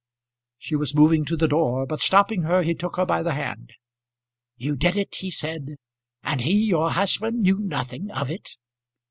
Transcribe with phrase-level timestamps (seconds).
[0.57, 3.75] She was moving to the door, but stopping her, he took her by the hand.
[4.57, 5.75] "You did it," he said,
[6.23, 8.49] "and he, your husband, knew nothing of it?"